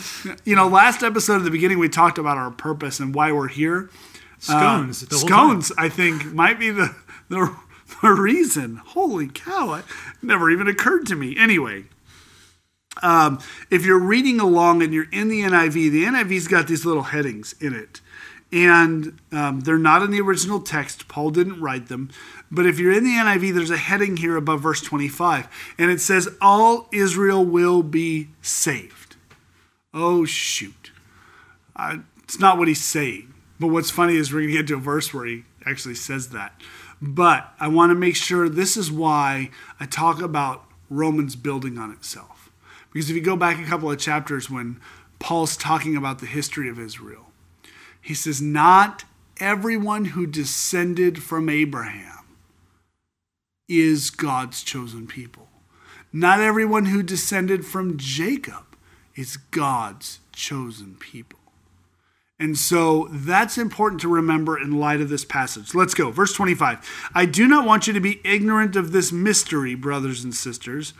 [0.44, 3.48] you know, last episode at the beginning we talked about our purpose and why we're
[3.48, 3.90] here.
[4.38, 5.02] Scones.
[5.02, 5.62] Uh, the whole time.
[5.62, 6.94] scones, I think, might be the,
[7.28, 7.54] the
[8.02, 8.76] the reason.
[8.84, 9.74] Holy cow!
[9.74, 9.84] It
[10.22, 11.36] never even occurred to me.
[11.36, 11.84] Anyway,
[13.02, 17.04] um, if you're reading along and you're in the NIV, the NIV's got these little
[17.04, 18.00] headings in it.
[18.54, 21.08] And um, they're not in the original text.
[21.08, 22.08] Paul didn't write them.
[22.52, 25.74] But if you're in the NIV, there's a heading here above verse 25.
[25.76, 29.16] And it says, All Israel will be saved.
[29.92, 30.92] Oh, shoot.
[31.74, 33.34] Uh, it's not what he's saying.
[33.58, 36.28] But what's funny is we're going to get to a verse where he actually says
[36.28, 36.60] that.
[37.02, 41.90] But I want to make sure this is why I talk about Romans building on
[41.90, 42.52] itself.
[42.92, 44.80] Because if you go back a couple of chapters when
[45.18, 47.32] Paul's talking about the history of Israel,
[48.04, 49.04] he says, Not
[49.40, 52.26] everyone who descended from Abraham
[53.66, 55.48] is God's chosen people.
[56.12, 58.76] Not everyone who descended from Jacob
[59.16, 61.38] is God's chosen people.
[62.38, 65.74] And so that's important to remember in light of this passage.
[65.74, 66.10] Let's go.
[66.10, 67.10] Verse 25.
[67.14, 70.92] I do not want you to be ignorant of this mystery, brothers and sisters,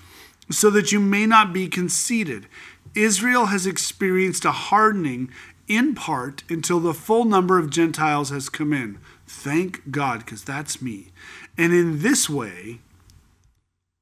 [0.51, 2.47] so that you may not be conceited.
[2.95, 5.31] Israel has experienced a hardening
[5.69, 8.99] in part until the full number of Gentiles has come in.
[9.27, 11.09] Thank God, because that's me.
[11.57, 12.81] And in this way,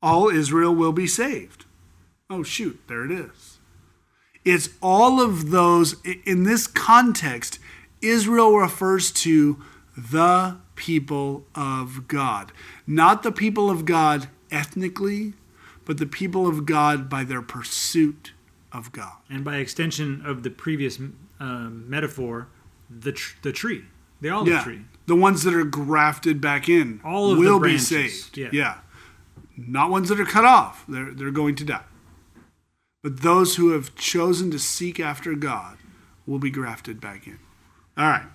[0.03, 1.65] all Israel will be saved.
[2.29, 3.59] Oh, shoot, there it is.
[4.45, 5.97] It's all of those.
[6.25, 7.59] In this context,
[8.01, 9.63] Israel refers to
[9.97, 12.51] the people of God.
[12.87, 15.35] Not the people of God ethnically,
[15.85, 18.33] but the people of God by their pursuit
[18.73, 19.19] of God.
[19.29, 20.99] And by extension of the previous
[21.43, 22.49] uh, metaphor,
[22.89, 23.85] the, tr- the tree,
[24.21, 24.63] the olive yeah.
[24.63, 24.83] tree.
[25.07, 28.39] The ones that are grafted back in All of the will be saved.
[28.39, 28.79] yeah.
[29.57, 30.85] Not ones that are cut off.
[30.89, 31.85] They're, they're going to die.
[33.03, 35.77] But those who have chosen to seek after God
[36.27, 37.41] will be grafted back in.
[37.97, 38.27] All right.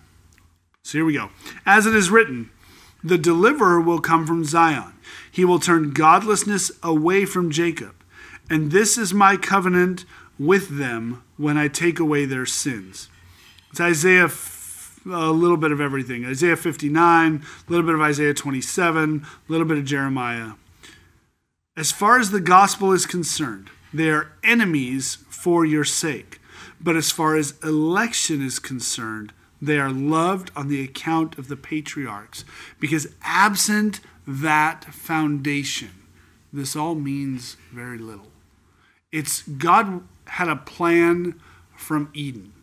[0.83, 1.29] So here we go.
[1.65, 2.51] As it is written,
[3.03, 4.93] the deliverer will come from Zion.
[5.31, 7.95] He will turn godlessness away from Jacob.
[8.49, 10.05] And this is my covenant
[10.37, 13.09] with them when I take away their sins.
[13.71, 14.29] It's Isaiah,
[15.05, 16.25] a little bit of everything.
[16.25, 20.53] Isaiah 59, a little bit of Isaiah 27, a little bit of Jeremiah.
[21.75, 26.41] As far as the gospel is concerned, they are enemies for your sake.
[26.79, 31.55] But as far as election is concerned, they are loved on the account of the
[31.55, 32.45] patriarchs.
[32.79, 35.91] Because absent that foundation,
[36.51, 38.31] this all means very little.
[39.11, 41.39] It's God had a plan
[41.75, 42.53] from Eden.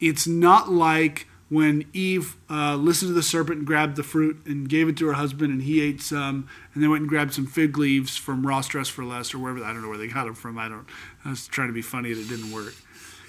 [0.00, 4.70] It's not like when Eve uh, listened to the serpent and grabbed the fruit and
[4.70, 7.46] gave it to her husband, and he ate some, and then went and grabbed some
[7.46, 9.62] fig leaves from Ross Dress for Less or wherever.
[9.62, 10.58] I don't know where they got them from.
[10.58, 10.86] I don't.
[11.26, 12.74] I was trying to be funny and it didn't work.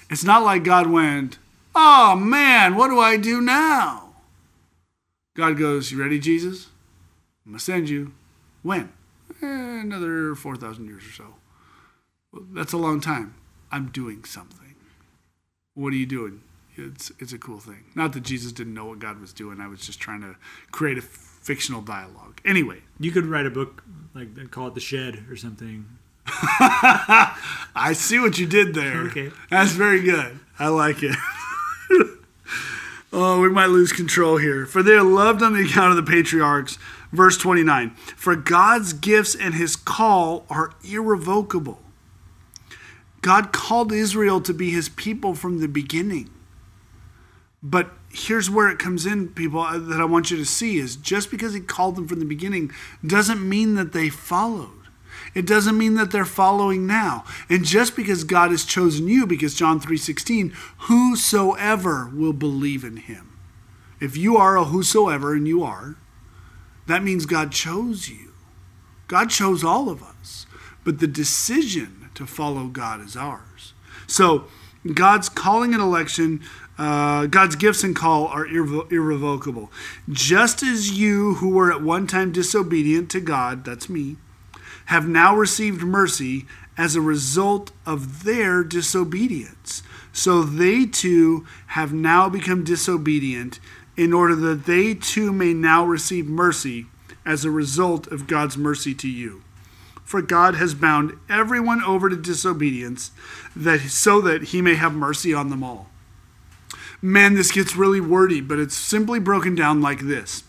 [0.08, 1.38] It's not like God went,
[1.74, 4.14] "Oh man, what do I do now?"
[5.36, 6.68] God goes, "You ready, Jesus?
[7.44, 8.12] I'm gonna send you.
[8.62, 8.90] When?
[9.42, 9.46] Eh,
[9.82, 11.34] another four thousand years or so.
[12.32, 13.34] Well, that's a long time.
[13.74, 14.76] I'm doing something.
[15.74, 16.42] What are you doing?
[16.76, 17.86] It's it's a cool thing.
[17.96, 19.60] Not that Jesus didn't know what God was doing.
[19.60, 20.36] I was just trying to
[20.70, 22.40] create a fictional dialogue.
[22.44, 23.82] Anyway, You could write a book
[24.14, 25.86] like call it The Shed or something.
[26.26, 29.08] I see what you did there.
[29.08, 29.32] Okay.
[29.50, 30.38] That's very good.
[30.56, 31.16] I like it.
[33.12, 34.66] oh, we might lose control here.
[34.66, 36.78] For they are loved on the account of the patriarchs.
[37.10, 41.80] Verse 29 For God's gifts and his call are irrevocable.
[43.24, 46.28] God called Israel to be his people from the beginning.
[47.62, 50.94] But here's where it comes in, people, uh, that I want you to see is
[50.94, 52.70] just because he called them from the beginning
[53.04, 54.88] doesn't mean that they followed.
[55.34, 57.24] It doesn't mean that they're following now.
[57.48, 63.30] And just because God has chosen you, because John 3:16, whosoever will believe in him.
[64.00, 65.96] If you are a whosoever, and you are,
[66.86, 68.34] that means God chose you.
[69.08, 70.44] God chose all of us.
[70.84, 73.72] But the decision to follow God is ours.
[74.06, 74.44] So
[74.92, 76.42] God's calling and election,
[76.76, 79.72] uh, God's gifts and call are irrevo- irrevocable.
[80.10, 84.16] Just as you who were at one time disobedient to God, that's me,
[84.86, 86.46] have now received mercy
[86.76, 89.82] as a result of their disobedience.
[90.12, 93.60] So they too have now become disobedient
[93.96, 96.86] in order that they too may now receive mercy
[97.24, 99.42] as a result of God's mercy to you.
[100.04, 103.10] For God has bound everyone over to disobedience
[103.56, 105.88] that so that he may have mercy on them all.
[107.00, 110.44] Man, this gets really wordy, but it's simply broken down like this.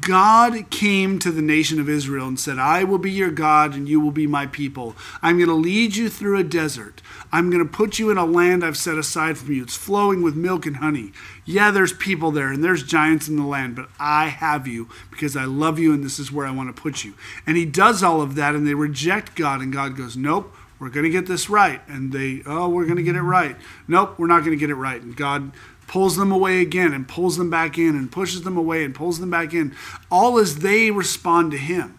[0.00, 3.86] God came to the nation of Israel and said, I will be your God and
[3.86, 4.96] you will be my people.
[5.20, 7.02] I'm going to lead you through a desert.
[7.30, 9.62] I'm going to put you in a land I've set aside for you.
[9.62, 11.12] It's flowing with milk and honey.
[11.44, 15.36] Yeah, there's people there and there's giants in the land, but I have you because
[15.36, 17.12] I love you and this is where I want to put you.
[17.46, 20.88] And he does all of that and they reject God, and God goes, Nope, we're
[20.88, 21.82] going to get this right.
[21.88, 23.56] And they, Oh, we're going to get it right.
[23.86, 25.00] Nope, we're not going to get it right.
[25.00, 25.52] And God
[25.86, 29.20] pulls them away again and pulls them back in and pushes them away and pulls
[29.20, 29.74] them back in,
[30.10, 31.98] all as they respond to him.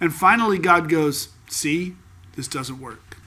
[0.00, 1.96] And finally, God goes, See,
[2.36, 3.18] this doesn't work.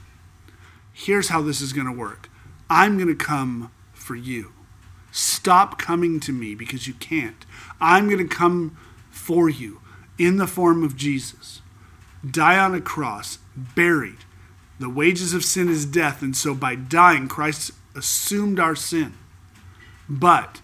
[0.92, 2.28] Here's how this is going to work
[2.70, 4.52] I'm going to come for you.
[5.12, 7.46] Stop coming to me because you can't.
[7.80, 8.76] I'm going to come
[9.10, 9.80] for you
[10.18, 11.60] in the form of Jesus.
[12.28, 14.18] Die on a cross, buried.
[14.80, 19.14] The wages of sin is death, and so by dying, Christ assumed our sin
[20.08, 20.60] but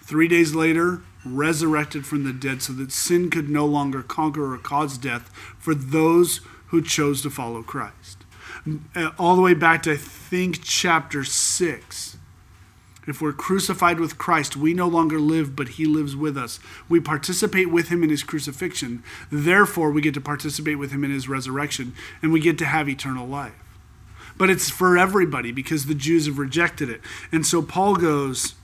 [0.00, 4.58] three days later, resurrected from the dead so that sin could no longer conquer or
[4.58, 8.18] cause death for those who chose to follow Christ.
[8.94, 12.16] Uh, all the way back to, I think, chapter 6.
[13.06, 16.60] If we're crucified with Christ, we no longer live, but he lives with us.
[16.88, 19.02] We participate with him in his crucifixion.
[19.30, 22.88] Therefore, we get to participate with him in his resurrection, and we get to have
[22.88, 23.61] eternal life
[24.36, 27.00] but it's for everybody because the Jews have rejected it.
[27.30, 28.54] And so Paul goes,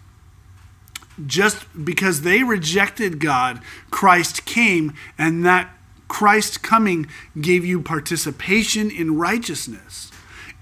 [1.26, 3.60] just because they rejected God,
[3.90, 5.70] Christ came, and that
[6.06, 7.06] Christ coming
[7.40, 10.10] gave you participation in righteousness.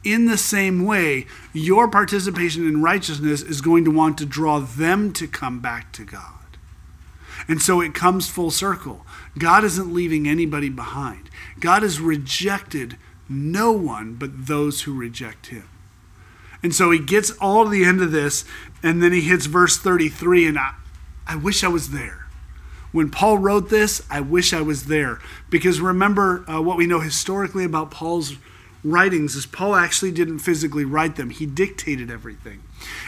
[0.03, 5.13] In the same way, your participation in righteousness is going to want to draw them
[5.15, 6.33] to come back to God.
[7.49, 9.05] And so it comes full circle.
[9.39, 11.29] God isn't leaving anybody behind.
[11.61, 12.97] God has rejected
[13.29, 15.69] no one but those who reject him.
[16.63, 18.45] And so he gets all to the end of this,
[18.83, 20.75] and then he hits verse 33, and I,
[21.27, 22.27] I wish I was there.
[22.93, 25.19] When Paul wrote this, I wish I was there.
[25.51, 28.37] Because remember uh, what we know historically about Paul's
[28.87, 32.63] writings is Paul actually didn't physically write them, he dictated everything.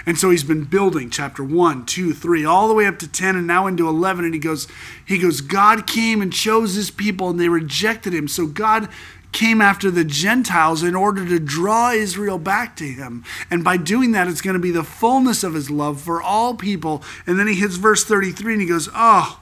[0.04, 3.36] And so he's been building chapter 1, 2, 3, all the way up to 10
[3.36, 4.66] and now into 11 and he goes
[5.06, 8.28] he goes God came and chose his people and they rejected him.
[8.28, 8.88] So God
[9.32, 13.24] came after the Gentiles in order to draw Israel back to him.
[13.50, 16.54] And by doing that, it's going to be the fullness of his love for all
[16.54, 17.02] people.
[17.26, 19.40] And then he hits verse 33 and he goes, Oh,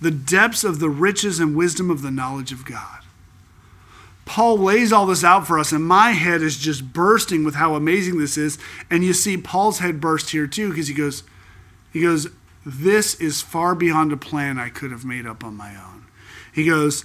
[0.00, 3.00] the depths of the riches and wisdom of the knowledge of God.
[4.26, 7.74] Paul lays all this out for us, and my head is just bursting with how
[7.74, 8.58] amazing this is.
[8.90, 11.24] And you see Paul's head burst here too, because he goes,
[11.92, 12.28] he goes,
[12.64, 16.06] This is far beyond a plan I could have made up on my own.
[16.52, 17.04] He goes,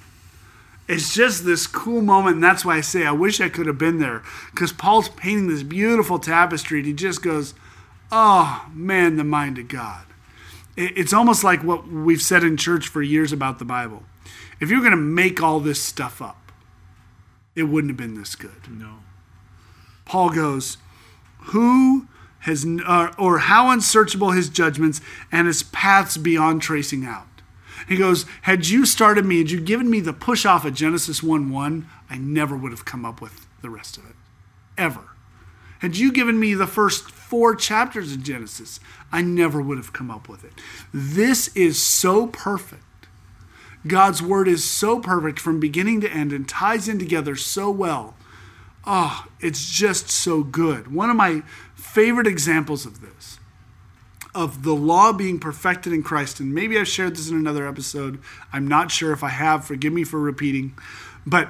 [0.91, 3.77] It's just this cool moment, and that's why I say I wish I could have
[3.77, 4.23] been there.
[4.51, 7.53] Because Paul's painting this beautiful tapestry, and he just goes,
[8.11, 10.03] Oh man, the mind of God.
[10.75, 14.03] It's almost like what we've said in church for years about the Bible.
[14.59, 16.51] If you're going to make all this stuff up,
[17.55, 18.69] it wouldn't have been this good.
[18.69, 18.95] No.
[20.03, 20.75] Paul goes,
[21.37, 24.99] Who has, uh, or how unsearchable his judgments
[25.31, 27.27] and his paths beyond tracing out.
[27.87, 31.21] He goes, Had you started me, had you given me the push off of Genesis
[31.21, 34.15] 1 1, I never would have come up with the rest of it.
[34.77, 35.11] Ever.
[35.79, 38.79] Had you given me the first four chapters of Genesis,
[39.11, 40.53] I never would have come up with it.
[40.93, 42.83] This is so perfect.
[43.87, 48.15] God's word is so perfect from beginning to end and ties in together so well.
[48.85, 50.93] Oh, it's just so good.
[50.93, 51.41] One of my
[51.73, 53.39] favorite examples of this,
[54.33, 58.19] of the law being perfected in Christ, and maybe I've shared this in another episode.
[58.53, 59.65] I'm not sure if I have.
[59.65, 60.73] Forgive me for repeating.
[61.25, 61.49] But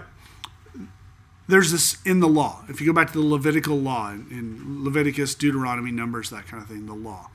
[1.47, 2.63] there's this in the law.
[2.69, 6.69] If you go back to the Levitical law, in, Leviticus, Deuteronomy, Numbers, that kind of
[6.69, 7.29] thing, the law,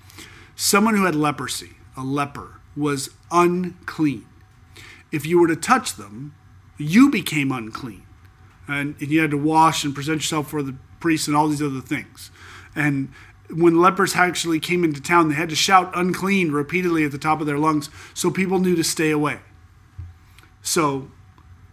[0.54, 4.26] someone who had leprosy, a leper, was unclean.
[5.12, 6.34] If you were to touch them,
[6.78, 8.02] you became unclean.
[8.68, 11.62] And, and you had to wash and present yourself for the priest and all these
[11.62, 12.30] other things.
[12.74, 13.12] And
[13.50, 17.40] when lepers actually came into town, they had to shout unclean repeatedly at the top
[17.40, 19.38] of their lungs so people knew to stay away.
[20.62, 21.10] So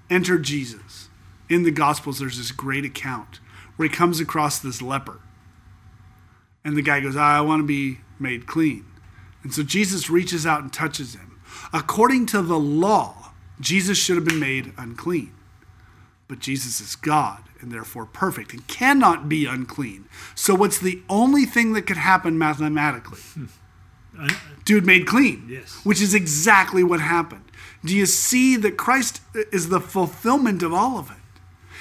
[0.09, 1.09] enter Jesus.
[1.49, 3.39] In the Gospels, there's this great account
[3.75, 5.19] where he comes across this leper.
[6.63, 8.85] And the guy goes, I want to be made clean.
[9.43, 11.39] And so Jesus reaches out and touches him.
[11.73, 15.33] According to the law, Jesus should have been made unclean.
[16.27, 20.05] But Jesus is God and therefore perfect and cannot be unclean.
[20.35, 23.19] So, what's the only thing that could happen mathematically?
[23.19, 23.45] Hmm.
[24.63, 25.47] Dude made clean.
[25.49, 25.79] Yes.
[25.83, 27.45] Which is exactly what happened.
[27.83, 31.17] Do you see that Christ is the fulfillment of all of it?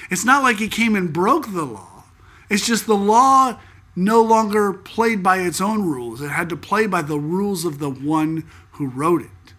[0.09, 2.03] It's not like he came and broke the law,
[2.49, 3.59] it's just the law
[3.95, 6.21] no longer played by its own rules.
[6.21, 9.53] It had to play by the rules of the one who wrote it.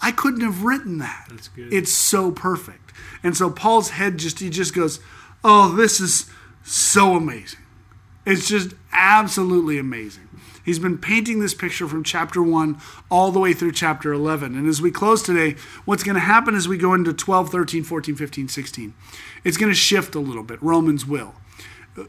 [0.00, 1.28] I couldn't have written that.
[1.30, 1.72] That's good.
[1.72, 2.81] It's so perfect.
[3.22, 5.00] And so Paul's head just he just goes,
[5.44, 6.30] "Oh, this is
[6.62, 7.60] so amazing."
[8.24, 10.28] It's just absolutely amazing.
[10.64, 12.80] He's been painting this picture from chapter 1
[13.10, 14.56] all the way through chapter 11.
[14.56, 17.82] And as we close today, what's going to happen as we go into 12, 13,
[17.82, 18.94] 14, 15, 16,
[19.42, 20.62] it's going to shift a little bit.
[20.62, 21.34] Romans will.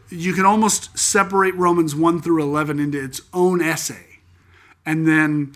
[0.09, 4.19] You can almost separate Romans 1 through 11 into its own essay.
[4.85, 5.53] And then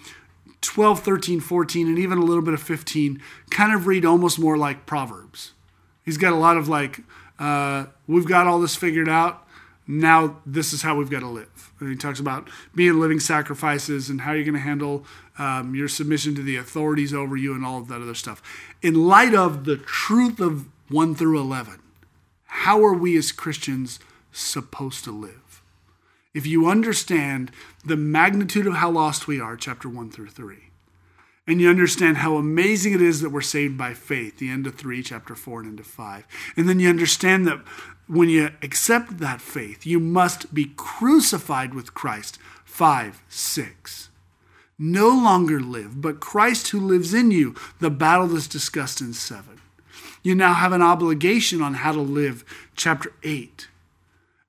[0.61, 4.57] 12, 13, 14, and even a little bit of 15 kind of read almost more
[4.57, 5.53] like Proverbs.
[6.03, 7.01] He's got a lot of like,
[7.39, 9.45] uh, we've got all this figured out.
[9.87, 11.71] Now this is how we've got to live.
[11.79, 15.05] And he talks about being living sacrifices and how you're going to handle
[15.37, 18.41] um, your submission to the authorities over you and all of that other stuff.
[18.81, 21.79] In light of the truth of 1 through 11,
[22.45, 23.99] how are we as Christians
[24.31, 25.46] supposed to live?
[26.37, 27.49] If you understand
[27.83, 30.69] the magnitude of how lost we are, chapter 1 through 3,
[31.47, 34.75] And you understand how amazing it is that we're saved by faith, the end of
[34.75, 36.27] 3, chapter 4, and into 5.
[36.55, 37.61] And then you understand that
[38.05, 42.37] when you accept that faith, you must be crucified with Christ.
[42.65, 44.09] 5, 6.
[44.77, 49.59] No longer live, but Christ who lives in you, the battle that's discussed in 7.
[50.21, 53.69] You now have an obligation on how to live, chapter 8.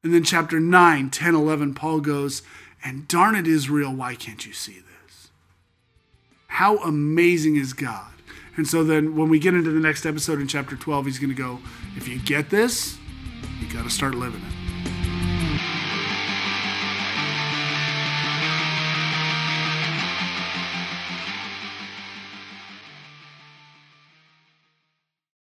[0.03, 2.43] And then chapter 9, 10, 11, Paul goes,
[2.85, 5.29] And darn it, Israel, why can't you see this?
[6.47, 8.13] How amazing is God?
[8.57, 11.31] And so then when we get into the next episode in chapter 12, he's going
[11.31, 11.61] to go,
[11.97, 12.97] If you get this,
[13.61, 14.58] you got to start living it.